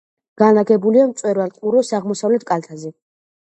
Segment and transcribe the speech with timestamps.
[0.41, 2.95] განლაგებულია მწვერვალ ყუროს აღმოსავლეთ კალთაზე.